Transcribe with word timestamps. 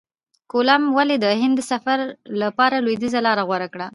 کولمب 0.51 0.89
ولي 0.97 1.17
د 1.21 1.25
هند 1.41 1.55
د 1.57 1.61
سفر 1.71 1.99
لپاره 2.41 2.75
لویدیځه 2.85 3.19
لاره 3.25 3.43
غوره 3.47 3.67
کړه؟ 3.73 3.87